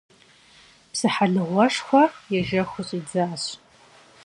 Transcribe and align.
Псыхьэлыгъуэшхуэ 0.91 2.03
ежэхыу 2.37 2.85
щӏидзащ. 2.87 3.43